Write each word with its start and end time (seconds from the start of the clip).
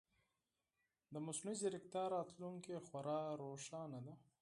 د 1.13 1.15
مصنوعي 1.25 1.57
ځیرکتیا 1.61 2.03
راتلونکې 2.15 2.83
خورا 2.85 3.21
روښانه 3.41 3.99
ده. 4.05 4.13